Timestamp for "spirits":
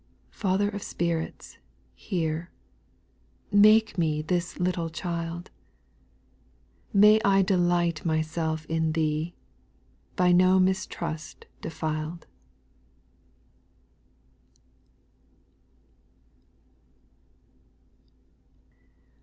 0.81-1.59